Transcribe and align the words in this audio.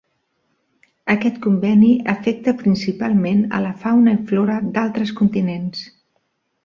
Aquest 1.13 1.35
conveni 1.43 1.91
afecta 2.15 2.55
principalment 2.63 3.43
a 3.59 3.63
la 3.67 3.75
fauna 3.85 4.17
i 4.17 4.23
flora 4.33 4.57
d'altres 4.79 5.13
continents. 5.21 5.85